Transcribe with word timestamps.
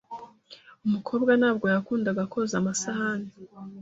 Umukobwa 0.85 1.31
ntabwo 1.39 1.65
yakundaga 1.73 2.23
koza 2.31 2.55
amasahani. 2.61 3.29